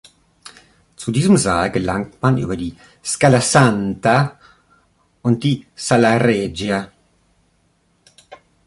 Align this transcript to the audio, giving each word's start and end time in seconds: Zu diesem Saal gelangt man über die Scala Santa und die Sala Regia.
Zu 0.95 1.11
diesem 1.11 1.37
Saal 1.37 1.69
gelangt 1.71 2.23
man 2.23 2.39
über 2.39 2.57
die 2.57 2.75
Scala 3.05 3.39
Santa 3.39 4.39
und 5.21 5.43
die 5.43 5.63
Sala 5.75 6.17
Regia. 6.17 6.91